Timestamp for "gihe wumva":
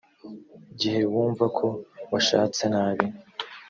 0.79-1.45